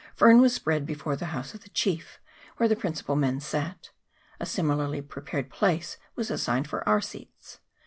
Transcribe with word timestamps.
Fern 0.15 0.41
was 0.41 0.51
spread 0.55 0.87
before 0.87 1.15
the 1.15 1.27
house 1.27 1.53
of 1.53 1.59
the 1.61 1.69
chief, 1.69 2.19
where 2.57 2.67
the 2.67 2.75
principal 2.75 3.15
men 3.15 3.39
sat. 3.39 3.91
A 4.39 4.47
similarly 4.47 4.99
prepared 4.99 5.51
place 5.51 5.97
was 6.15 6.31
assigned 6.31 6.67
for 6.67 6.81
our 6.89 7.01
seats. 7.01 7.59